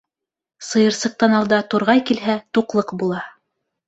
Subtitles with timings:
[0.67, 3.21] Сыйырсыҡтан алда турғай килһә, туҡлыҡ була.